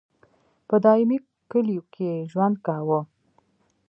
په 0.67 0.75
دایمي 0.85 1.17
کلیو 1.51 1.83
کې 1.93 2.03
یې 2.11 2.17
ژوند 2.31 2.55
کاوه. 2.65 2.99